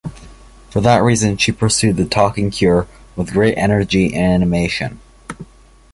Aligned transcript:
For 0.71 0.81
that 0.81 1.03
reason 1.03 1.37
she 1.37 1.51
pursued 1.51 1.95
the 1.95 2.05
"talking 2.05 2.49
cure" 2.49 2.87
with 3.15 3.33
great 3.33 3.55
energy 3.55 4.15
and 4.15 4.33
animation. 4.41 4.99